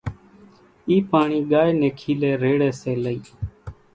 اِي 0.89 0.95
پاڻي 1.09 1.39
ڳائي 1.51 1.71
ني 1.79 1.89
کيلي 1.99 2.31
ريڙي 2.43 2.71
سي 2.81 2.93
لئي۔ 3.03 3.19